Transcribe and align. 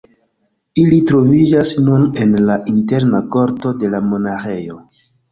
Ili 0.83 0.95
troviĝas 1.09 1.73
nun 1.87 2.07
en 2.23 2.33
la 2.45 2.55
interna 2.71 3.19
korto 3.35 3.75
de 3.83 3.91
la 3.97 4.01
monaĥejo. 4.07 4.79